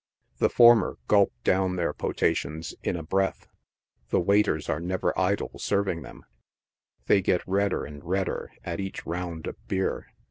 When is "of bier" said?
9.45-10.07